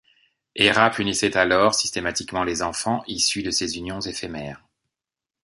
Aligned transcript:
Héra 0.55 0.89
punissait 0.89 1.37
alors 1.37 1.75
systématiquement 1.75 2.43
les 2.43 2.63
enfants 2.63 3.03
issus 3.05 3.43
de 3.43 3.51
ces 3.51 3.77
unions 3.77 4.01
éphémères. 4.01 4.65